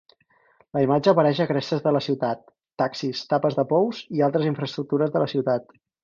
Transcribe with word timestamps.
La 0.75 0.81
imatge 0.83 1.09
apareix 1.11 1.41
a 1.43 1.45
crestes 1.49 1.83
de 1.83 1.91
la 1.97 2.01
ciutat, 2.05 2.41
taxis, 2.83 3.21
tapes 3.33 3.57
de 3.59 3.65
pous 3.73 3.99
i 4.19 4.25
altres 4.29 4.47
infraestructures 4.53 5.13
de 5.17 5.23
la 5.25 5.29
ciutat. 5.35 5.77